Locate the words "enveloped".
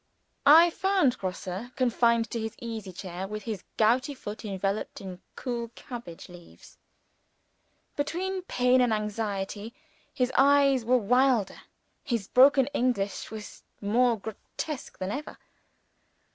4.43-4.99